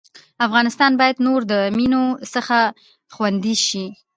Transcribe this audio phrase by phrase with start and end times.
[0.47, 2.03] افغانستان بايد نور د مينو
[2.33, 2.57] څخه
[3.13, 3.83] خوندي سي